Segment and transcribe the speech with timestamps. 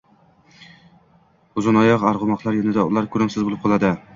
[1.63, 3.95] Uzunoyoq arg`umoqlar yonida ular ko`rimsiz bo`lib qoladi